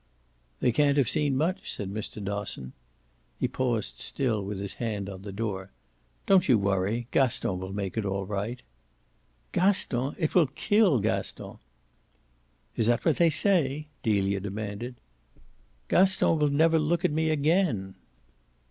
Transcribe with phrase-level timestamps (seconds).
[0.61, 2.19] "They can't have seen much," said Mr.
[2.23, 2.71] Dosson.
[3.39, 5.69] He paused still with his hand on the door.
[6.25, 8.63] "Don't you worry Gaston will make it all right."
[9.51, 10.15] "Gaston?
[10.17, 11.59] it will kill Gaston!"
[12.75, 14.95] "Is that what they say?" Delia demanded.
[15.87, 17.93] "Gaston will never look at me again."